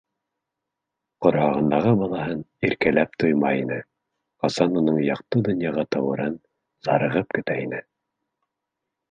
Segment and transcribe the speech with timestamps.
[1.25, 3.77] Ҡорһағындағы балаһын иркәләп туймай ине,
[4.47, 6.41] ҡасан уның яҡты донъяға тыуырын
[6.91, 7.85] зарығып көтә ине!